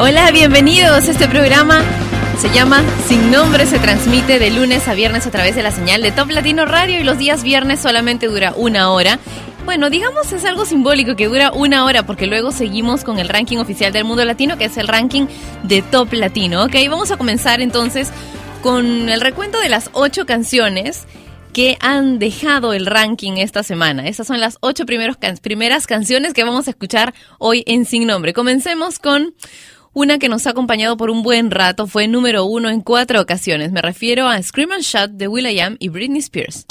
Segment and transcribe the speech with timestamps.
[0.00, 1.08] Hola, bienvenidos.
[1.08, 1.82] Este programa
[2.38, 6.02] se llama Sin Nombre, se transmite de lunes a viernes a través de la señal
[6.02, 9.18] de Top Latino Radio y los días viernes solamente dura una hora.
[9.64, 13.58] Bueno, digamos es algo simbólico que dura una hora porque luego seguimos con el ranking
[13.58, 15.26] oficial del mundo latino que es el ranking
[15.64, 16.66] de Top Latino.
[16.66, 18.12] Ok, vamos a comenzar entonces
[18.62, 21.08] con el recuento de las ocho canciones
[21.52, 24.06] que han dejado el ranking esta semana.
[24.06, 28.32] Estas son las ocho primeros primeras canciones que vamos a escuchar hoy en Sin Nombre.
[28.32, 29.34] Comencemos con
[29.92, 33.72] una que nos ha acompañado por un buen rato fue número uno en cuatro ocasiones.
[33.72, 36.66] Me refiero a Scream and Shout de will.i.am y Britney Spears.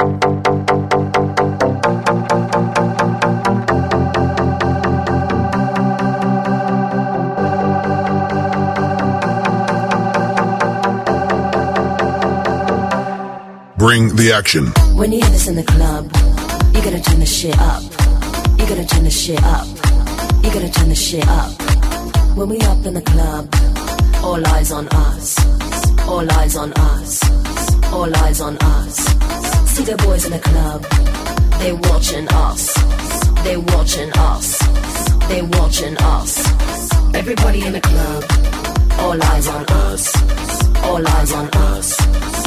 [13.77, 14.73] Bring the action.
[14.95, 16.11] When you hear this in the club,
[16.73, 17.83] you gotta turn the shit up.
[18.57, 19.67] You gotta turn the shit up.
[20.43, 21.77] You gotta turn the shit up.
[22.38, 23.49] When we up in the club,
[24.23, 25.35] all eyes on us.
[26.07, 27.23] All eyes on us.
[27.91, 28.95] All eyes on us.
[29.71, 30.83] See the boys in the club,
[31.58, 32.61] they watching us.
[33.43, 34.59] They watching us.
[35.27, 36.31] They watching us.
[37.15, 38.23] Everybody in the club,
[38.99, 40.03] all eyes on us.
[40.83, 42.46] All eyes on us.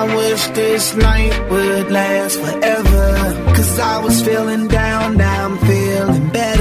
[0.00, 3.52] I wish this night would last forever.
[3.54, 6.59] Cause I was feeling down, now I'm feeling better.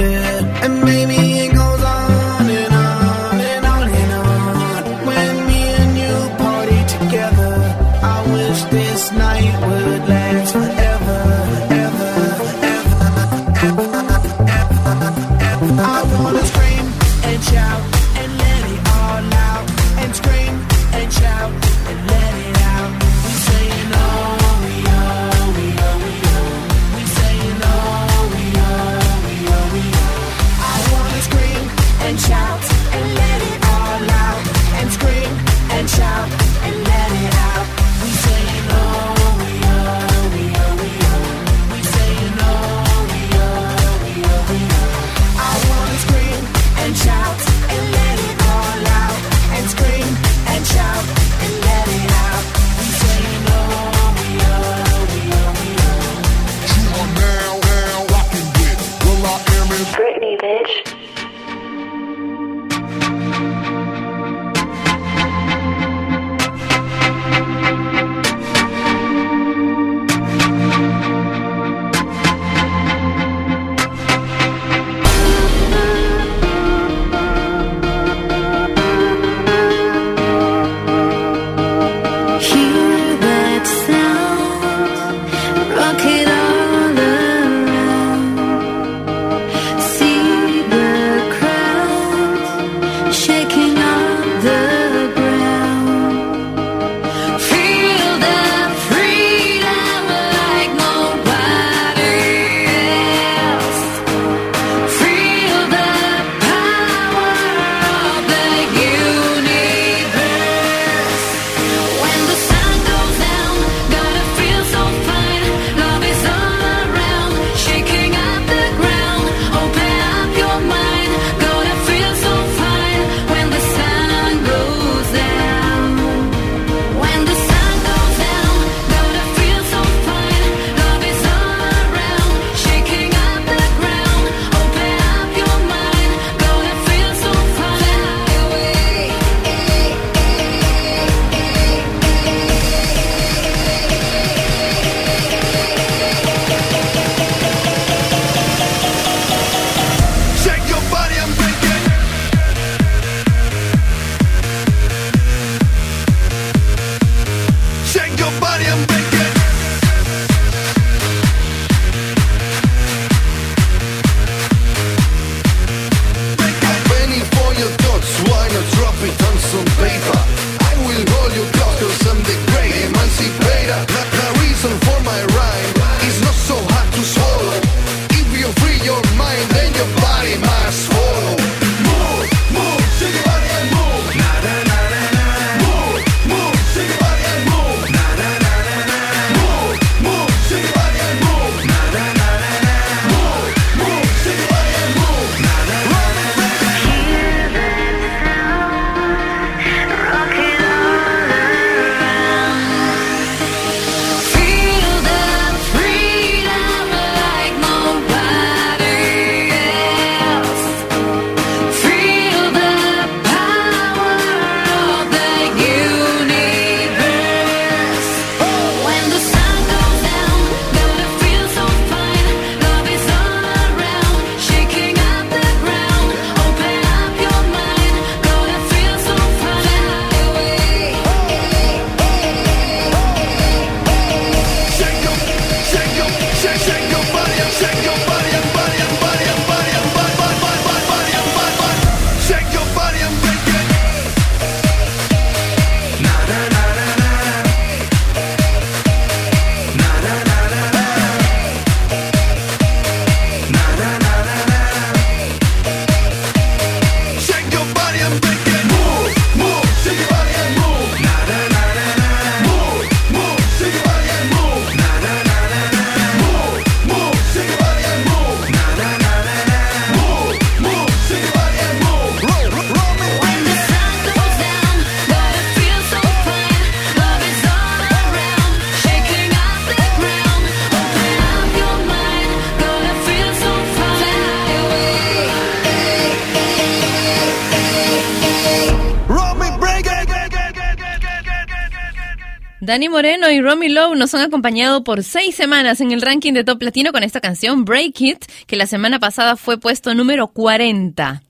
[292.69, 296.43] Dani Moreno y Romy Lowe nos han acompañado por seis semanas en el ranking de
[296.43, 301.23] Top Latino con esta canción Break It, que la semana pasada fue puesto número 40.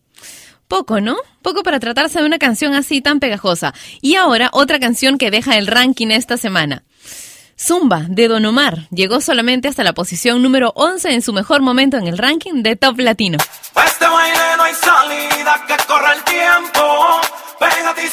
[0.67, 1.15] Poco, ¿no?
[1.41, 3.73] Poco para tratarse de una canción así tan pegajosa.
[4.01, 6.83] Y ahora otra canción que deja el ranking esta semana.
[7.57, 11.95] Zumba de Don Omar llegó solamente hasta la posición número 11 en su mejor momento
[11.95, 13.37] en el ranking de Top Latino.
[13.87, 17.21] Este baile no hay salida, que el tiempo.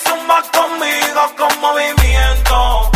[0.04, 2.95] Zumba conmigo con movimiento.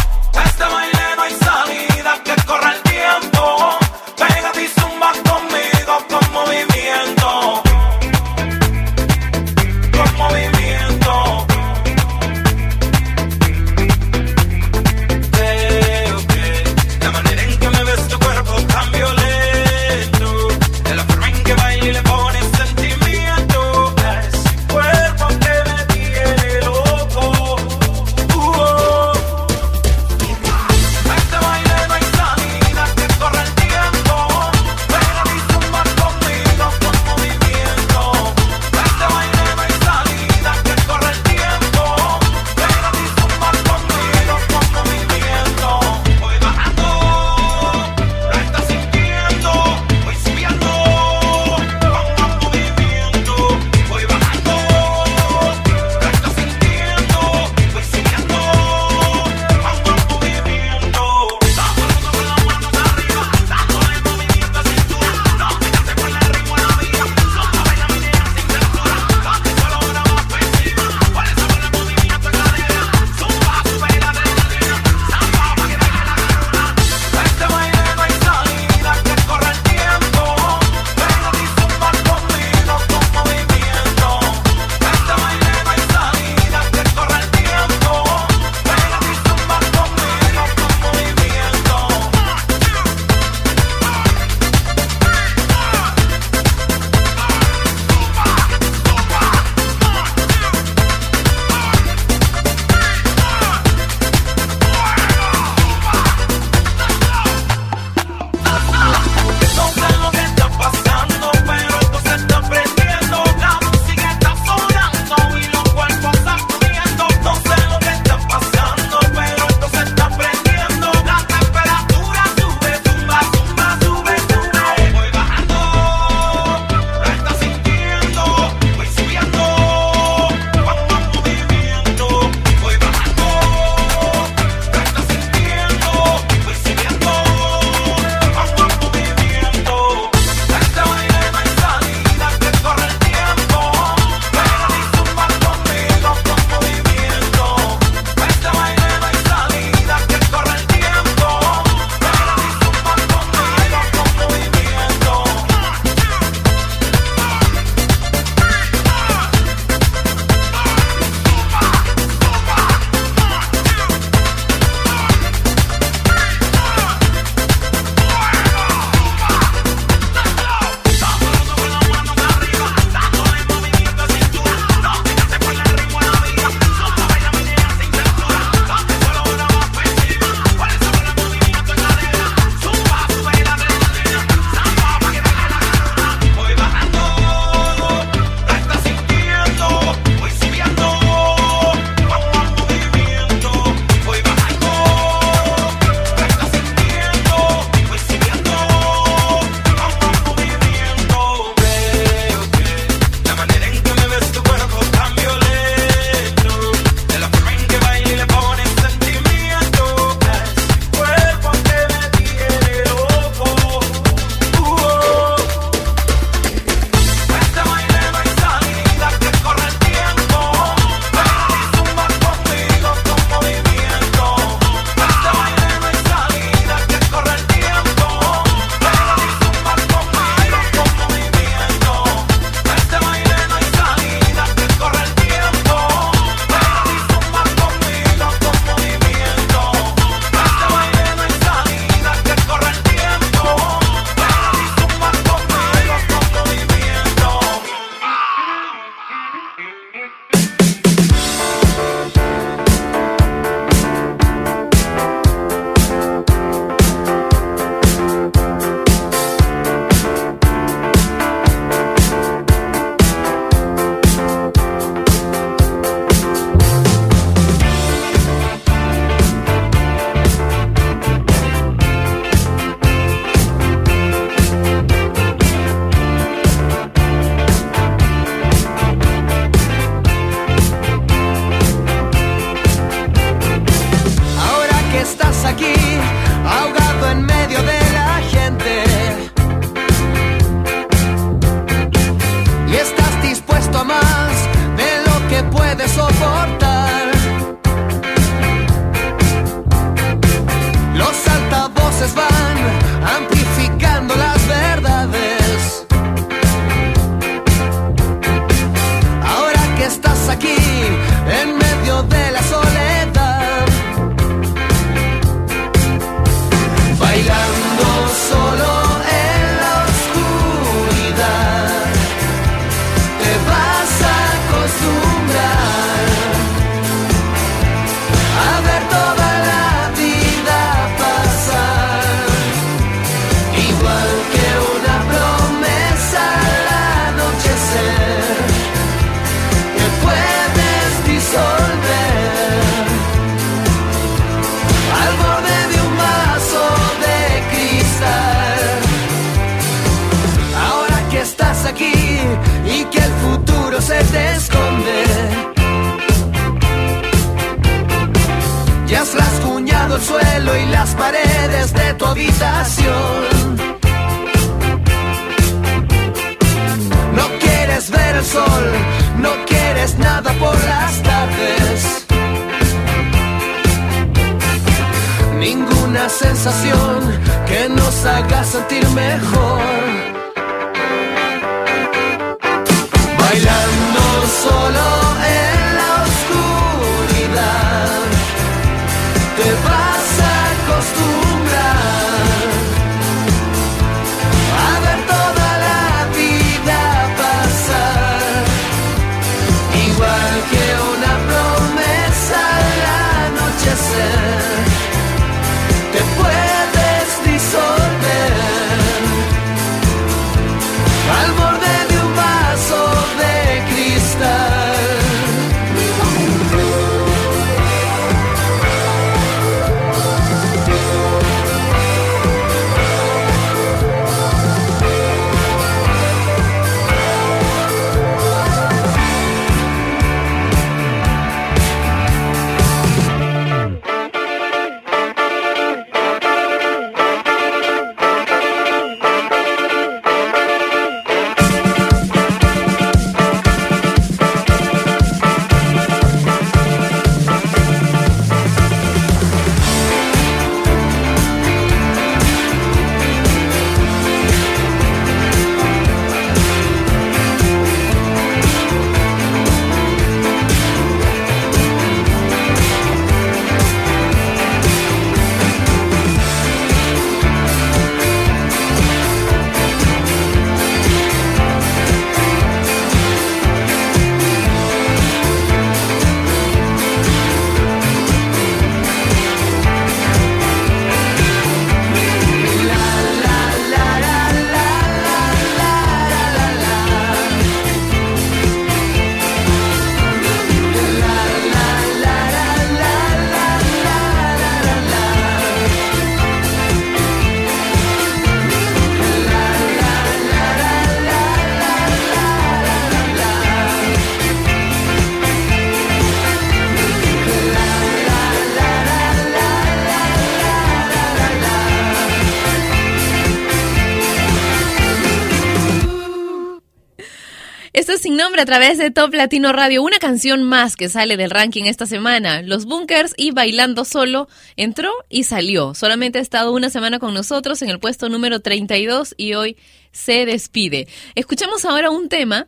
[518.01, 519.83] Sin nombre a través de Top Latino Radio.
[519.83, 522.41] Una canción más que sale del ranking esta semana.
[522.41, 525.75] Los Bunkers y Bailando Solo entró y salió.
[525.75, 529.59] Solamente ha estado una semana con nosotros en el puesto número 32 y hoy
[529.93, 530.89] se despide.
[531.15, 532.47] Escuchamos ahora un tema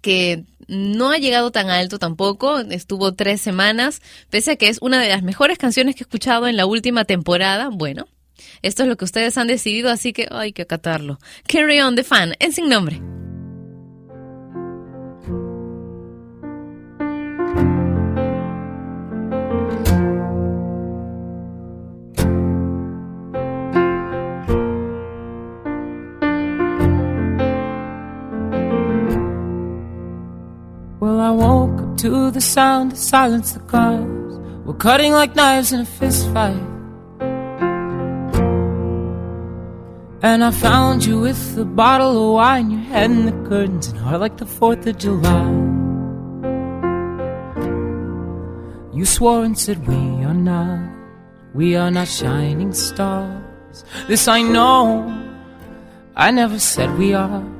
[0.00, 5.00] que no ha llegado tan alto tampoco, estuvo tres semanas, pese a que es una
[5.00, 7.68] de las mejores canciones que he escuchado en la última temporada.
[7.70, 8.08] Bueno,
[8.62, 11.18] esto es lo que ustedes han decidido, así que hay que acatarlo.
[11.46, 13.00] Carry on the fan, en sin nombre.
[32.00, 34.38] To the sound that silenced the cars.
[34.64, 36.64] We're cutting like knives in a fist fight.
[40.22, 43.98] And I found you with a bottle of wine, your head in the curtains, and
[43.98, 45.48] heart like the 4th of July.
[48.96, 50.80] You swore and said, We are not,
[51.52, 53.84] we are not shining stars.
[54.08, 55.04] This I know,
[56.16, 57.59] I never said we are.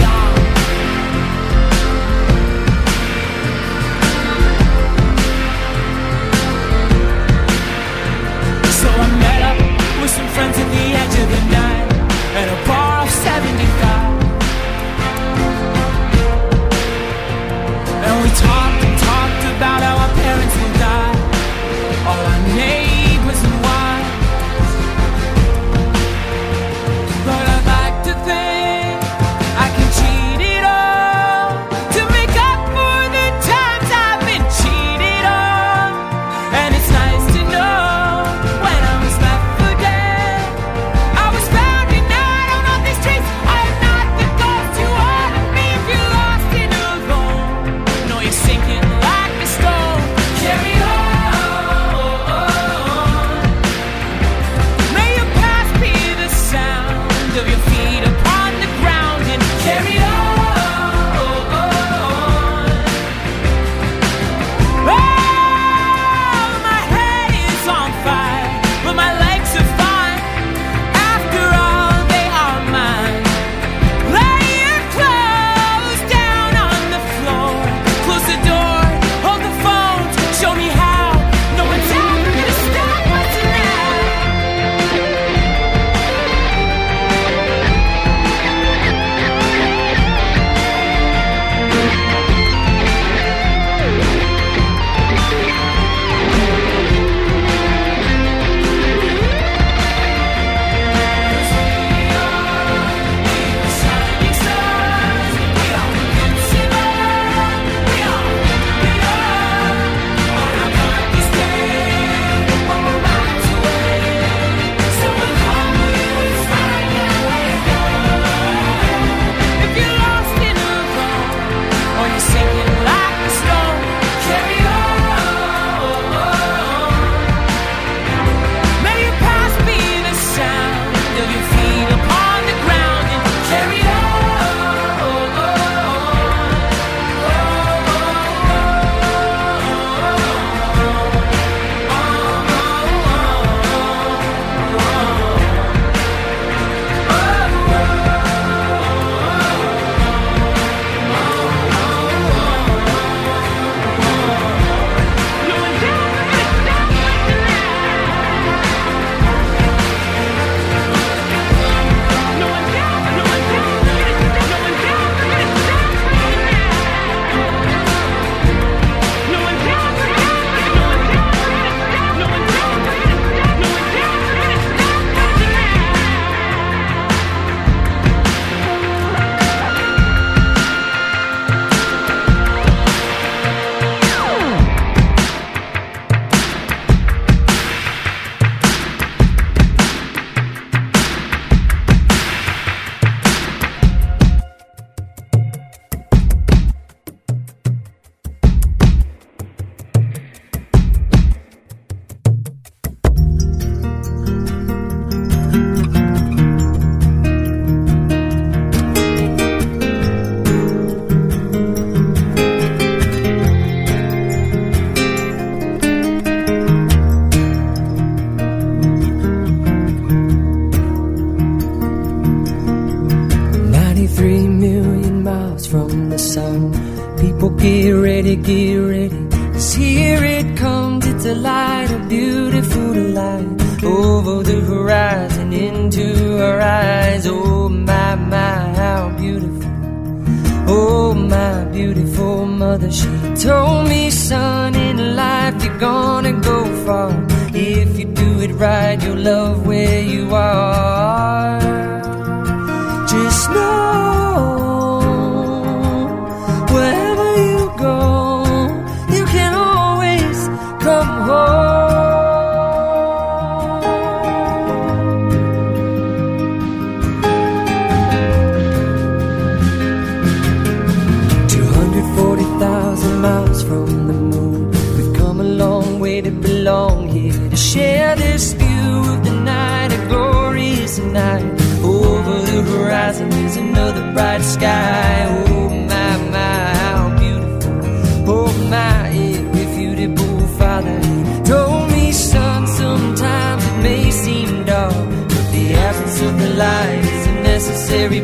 [242.81, 247.11] Mother, she told me, son, in life you're gonna go far.
[247.53, 250.80] If you do it right, you'll love where you are.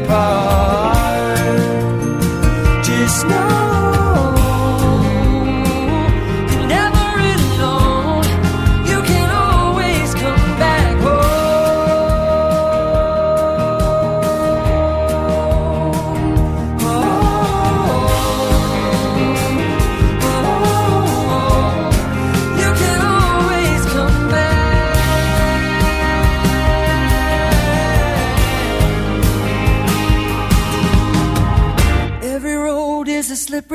[0.08, 1.38] Part.
[2.84, 3.67] Just know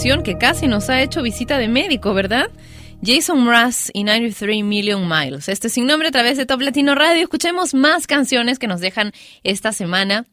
[0.00, 2.48] que casi nos ha hecho visita de médico, ¿verdad?
[3.04, 5.46] Jason Mraz y 93 Million Miles.
[5.50, 7.22] Este sin nombre a través de Top Latino Radio.
[7.22, 9.12] Escuchemos más canciones que nos dejan
[9.44, 10.24] esta semana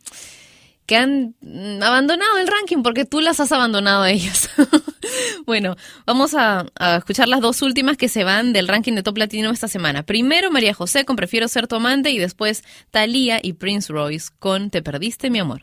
[0.86, 4.50] que han mm, abandonado el ranking porque tú las has abandonado a ellas.
[5.46, 5.76] bueno,
[6.06, 9.52] vamos a, a escuchar las dos últimas que se van del ranking de Top Latino
[9.52, 10.04] esta semana.
[10.04, 14.70] Primero María José con Prefiero ser tu amante y después Thalía y Prince Royce con
[14.70, 15.60] Te perdiste mi amor.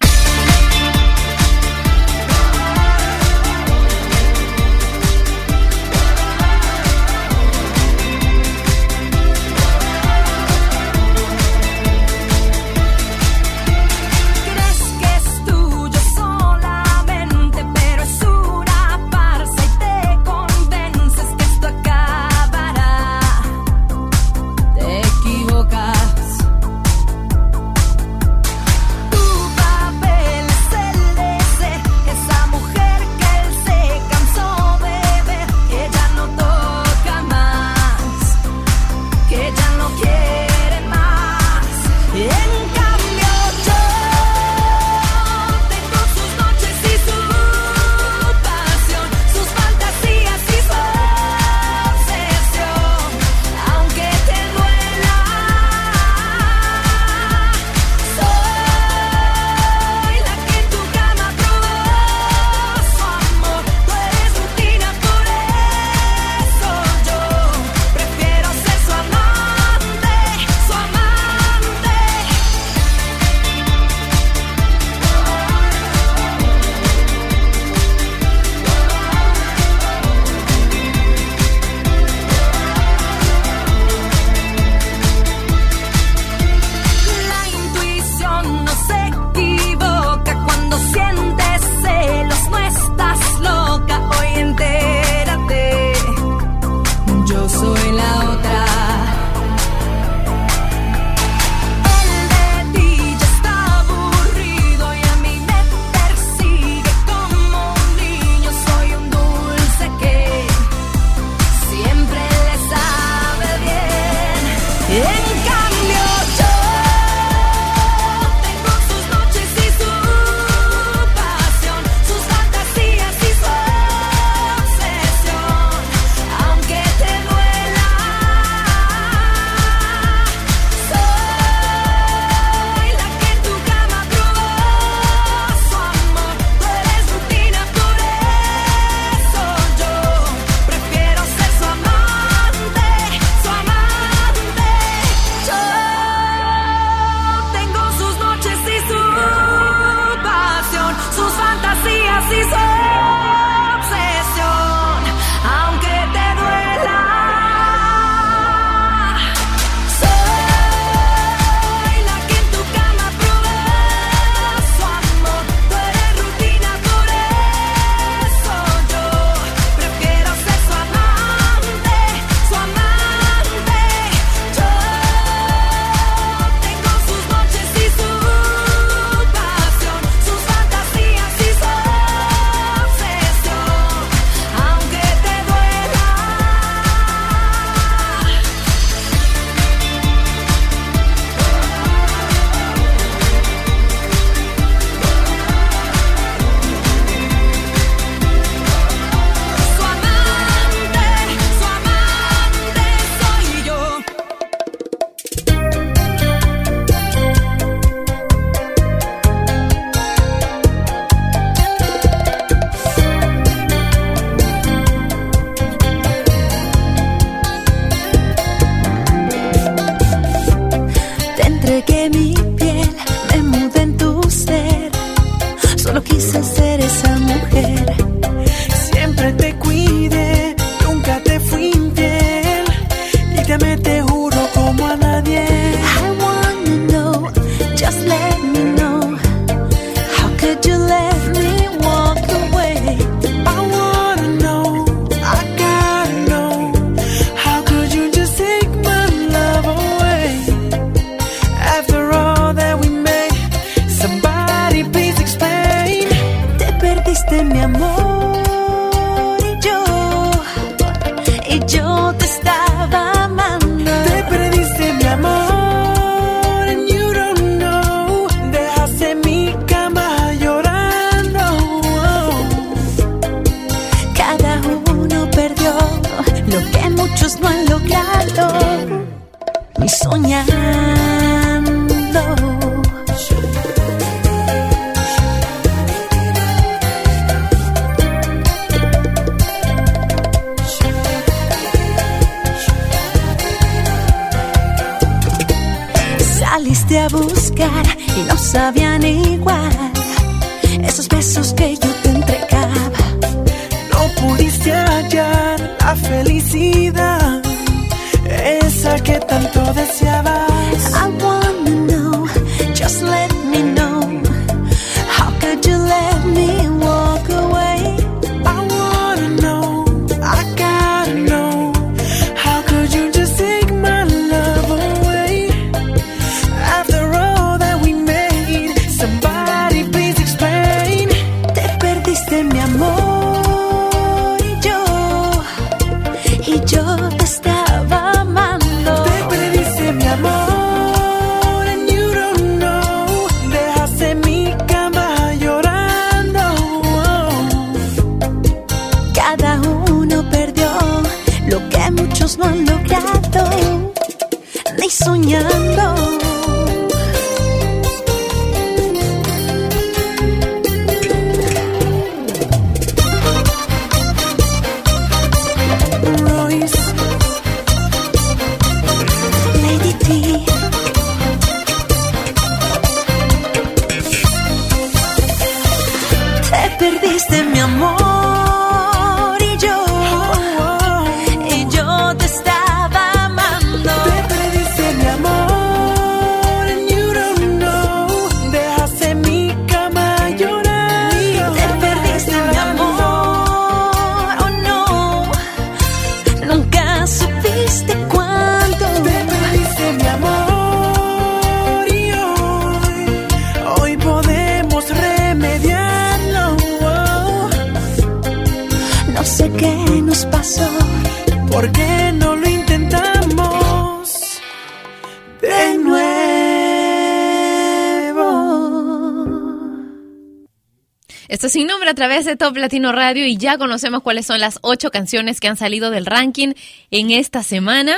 [422.45, 426.05] Top Latino Radio y ya conocemos cuáles son las ocho canciones que han salido del
[426.05, 426.53] ranking
[426.91, 427.97] en esta semana.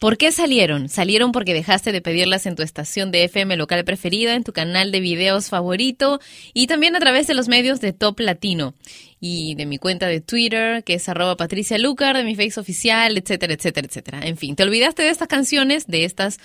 [0.00, 0.88] ¿Por qué salieron?
[0.88, 4.90] Salieron porque dejaste de pedirlas en tu estación de FM local preferida, en tu canal
[4.90, 6.18] de videos favorito
[6.52, 8.74] y también a través de los medios de Top Latino
[9.20, 13.16] y de mi cuenta de Twitter, que es arroba Patricia Lucar, de mi face oficial,
[13.16, 14.20] etcétera, etcétera, etcétera.
[14.24, 16.40] En fin, te olvidaste de estas canciones, de estas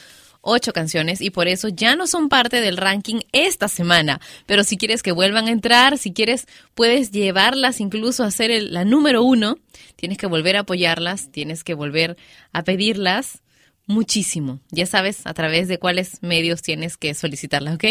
[0.46, 4.22] ocho canciones y por eso ya no son parte del ranking esta semana.
[4.46, 8.74] Pero si quieres que vuelvan a entrar, si quieres, puedes llevarlas incluso a ser el-
[8.74, 9.58] la número uno.
[9.96, 12.16] Tienes que volver a apoyarlas, tienes que volver
[12.54, 13.42] a pedirlas
[13.88, 14.60] muchísimo.
[14.72, 17.86] Ya sabes a través de cuáles medios tienes que solicitarlas, ¿ok?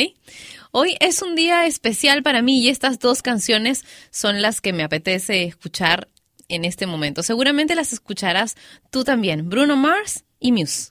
[0.72, 4.82] Hoy es un día especial para mí y estas dos canciones son las que me
[4.82, 6.08] apetece escuchar
[6.48, 7.22] en este momento.
[7.22, 8.56] Seguramente las escucharás
[8.90, 9.48] tú también.
[9.48, 10.90] Bruno Mars y Muse.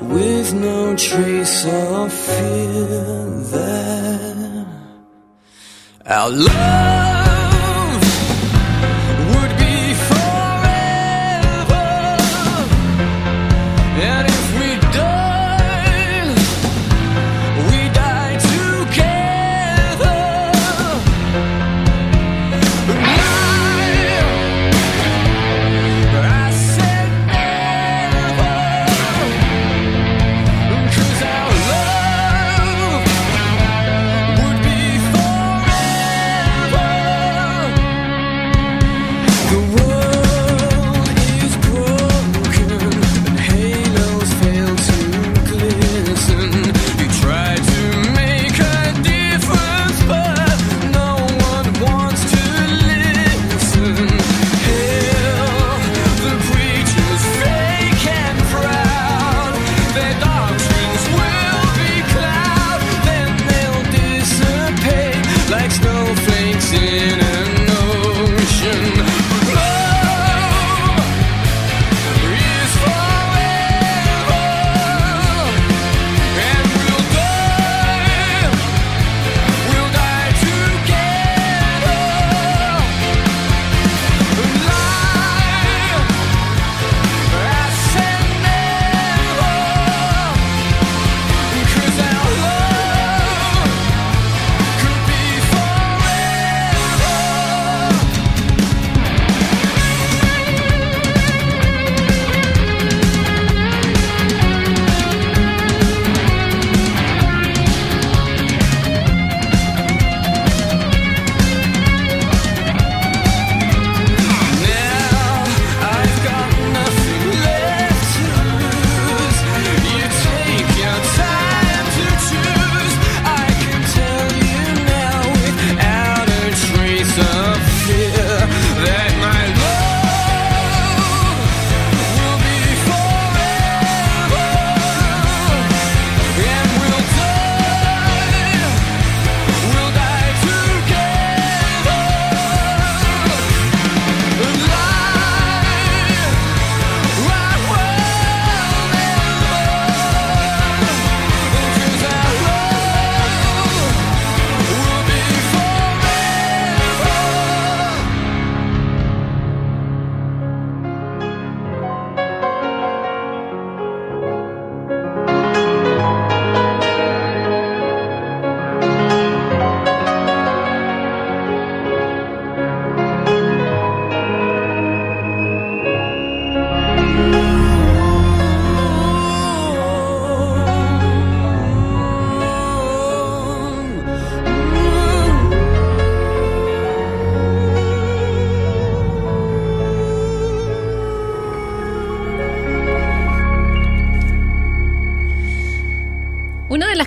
[0.00, 2.86] With no trace of fear
[3.52, 4.66] that
[6.06, 7.11] our love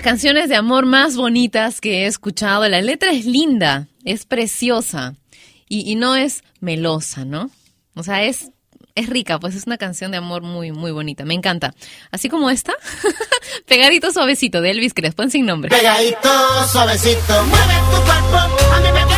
[0.06, 2.68] canciones de amor más bonitas que he escuchado.
[2.68, 5.16] La letra es linda, es preciosa
[5.68, 7.50] y, y no es melosa, ¿no?
[7.96, 8.52] O sea, es
[8.94, 11.24] es rica, pues es una canción de amor muy, muy bonita.
[11.24, 11.74] Me encanta.
[12.12, 12.72] Así como esta,
[13.66, 15.70] Pegadito Suavecito de Elvis Crespo en Sin Nombre.
[15.70, 16.30] Pegadito
[16.70, 18.36] Suavecito, mueve tu cuerpo,
[18.74, 19.15] a mí me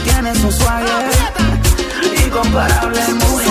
[0.00, 1.10] tienes un swagger
[2.24, 3.47] incomparable, mujer.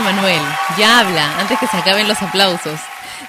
[0.00, 0.40] Manuel.
[0.78, 2.80] Ya habla, antes que se acaben los aplausos.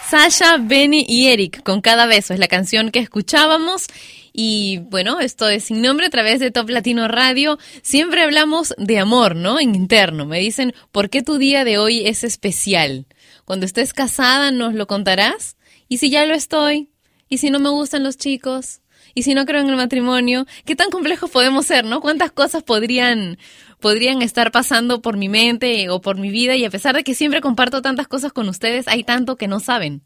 [0.10, 3.88] Sasha, Benny y Eric con cada beso es la canción que escuchábamos.
[4.32, 7.60] Y bueno, esto es sin nombre a través de Top Latino Radio.
[7.82, 9.60] Siempre hablamos de amor, ¿no?
[9.60, 10.26] En interno.
[10.26, 13.08] Me dicen, ¿por qué tu día de hoy es especial?
[13.46, 15.58] Cuando estés casada, ¿nos lo contarás?
[15.90, 16.90] ¿Y si ya lo estoy?
[17.28, 18.82] ¿Y si no me gustan los chicos?
[19.16, 20.46] ¿Y si no creo en el matrimonio?
[20.66, 22.02] ¿Qué tan complejos podemos ser, no?
[22.02, 23.38] ¿Cuántas cosas podrían,
[23.84, 26.56] podrían estar pasando por mi mente o por mi vida?
[26.56, 29.60] Y a pesar de que siempre comparto tantas cosas con ustedes, hay tanto que no
[29.60, 30.02] saben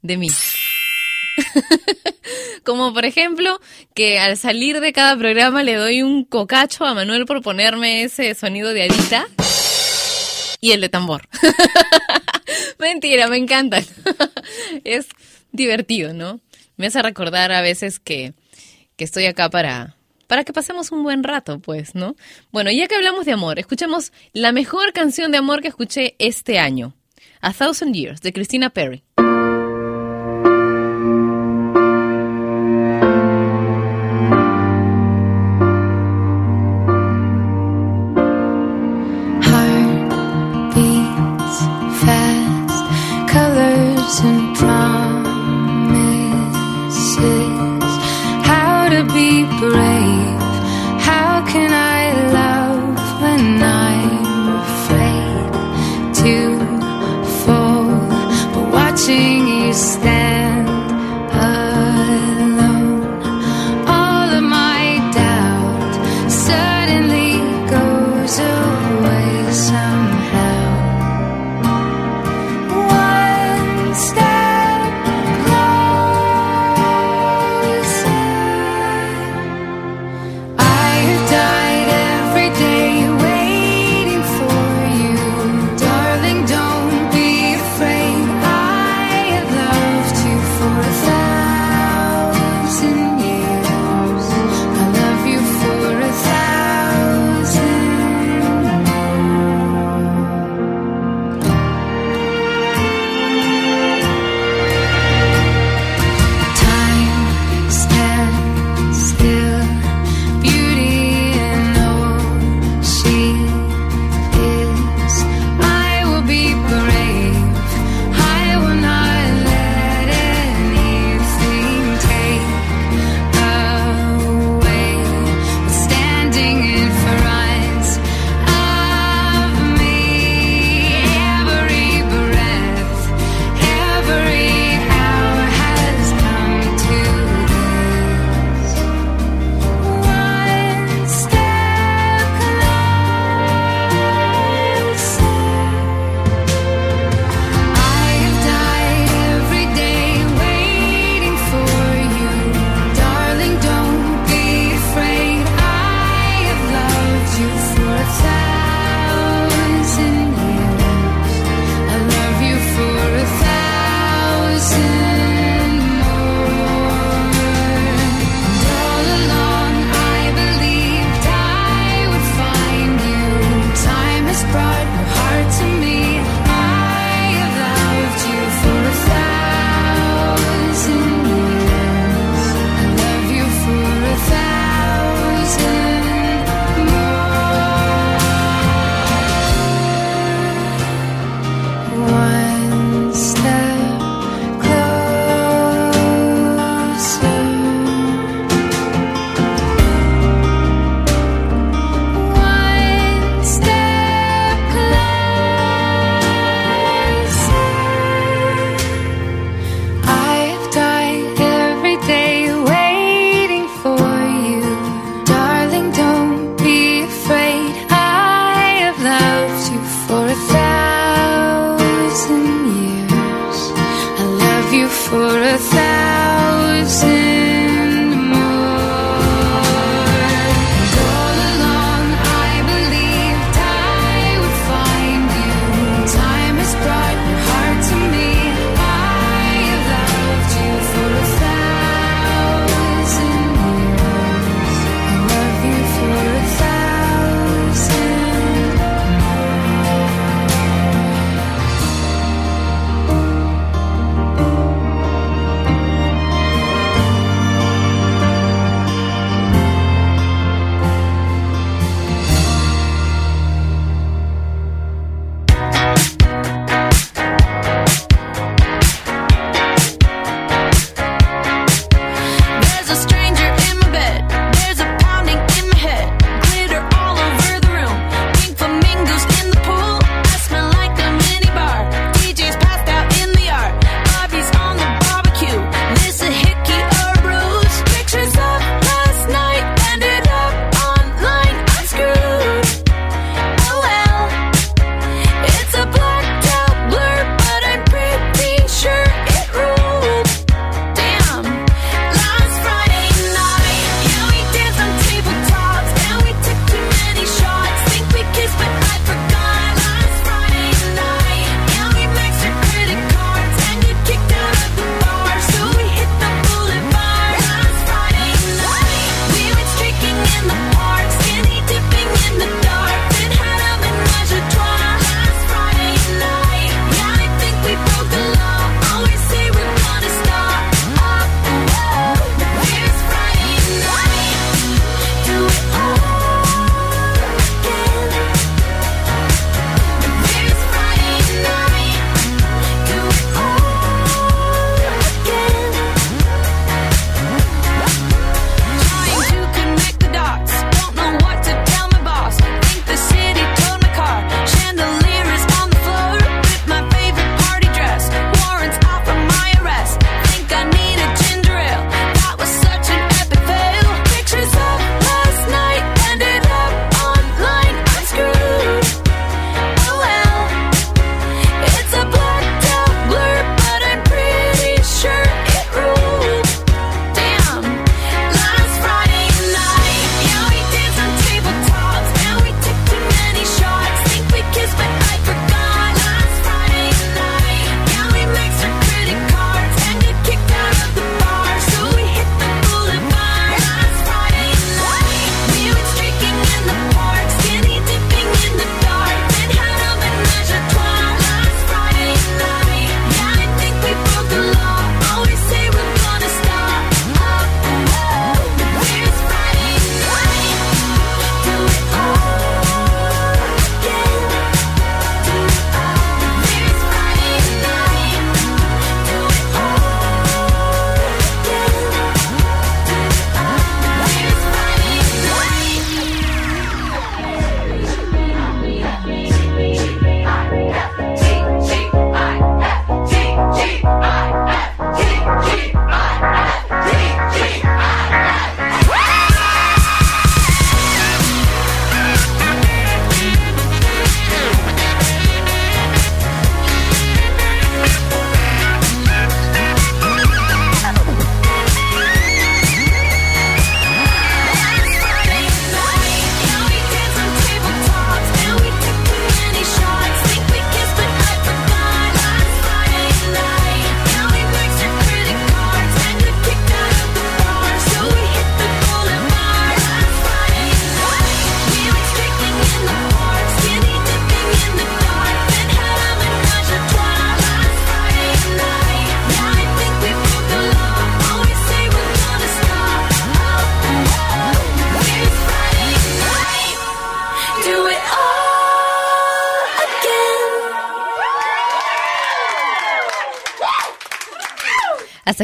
[0.00, 0.28] de mí.
[2.64, 3.60] Como por ejemplo,
[3.94, 8.34] que al salir de cada programa le doy un cocacho a Manuel por ponerme ese
[8.34, 9.26] sonido de adita
[10.62, 11.28] y el de tambor.
[12.78, 13.84] Mentira, me encantan.
[14.84, 15.08] es
[15.52, 16.40] divertido, ¿no?
[16.78, 18.32] Me hace recordar a veces que,
[18.96, 19.96] que estoy acá para,
[20.30, 22.14] para que pasemos un buen rato, pues, ¿no?
[22.52, 26.60] Bueno, ya que hablamos de amor, escuchemos la mejor canción de amor que escuché este
[26.60, 26.94] año.
[27.40, 29.02] A Thousand Years, de Christina Perry.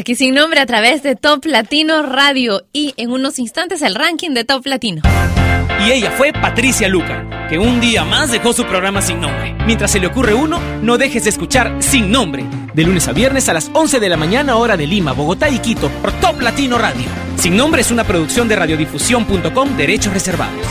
[0.07, 4.29] Aquí sin nombre a través de Top Latino Radio y en unos instantes el ranking
[4.29, 5.01] de Top Latino.
[5.85, 9.57] Y ella fue Patricia Luca, que un día más dejó su programa sin nombre.
[9.65, 13.49] Mientras se le ocurre uno, no dejes de escuchar Sin Nombre, de lunes a viernes
[13.49, 16.77] a las 11 de la mañana hora de Lima, Bogotá y Quito por Top Latino
[16.77, 17.03] Radio.
[17.35, 20.65] Sin Nombre es una producción de radiodifusión.com, derechos reservados.